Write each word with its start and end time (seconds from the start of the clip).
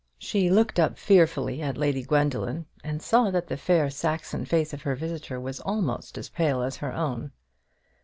She 0.17 0.49
looked 0.49 0.79
up 0.79 0.97
fearfully 0.97 1.61
at 1.61 1.77
Lady 1.77 2.01
Gwendoline, 2.03 2.65
and 2.83 3.03
saw 3.03 3.29
that 3.29 3.45
the 3.49 3.55
fair 3.55 3.91
Saxon 3.91 4.45
face 4.45 4.73
of 4.73 4.81
her 4.81 4.95
visitor 4.95 5.39
was 5.39 5.59
almost 5.59 6.17
as 6.17 6.27
pale 6.27 6.63
as 6.63 6.77
her 6.77 6.91
own. 6.91 7.31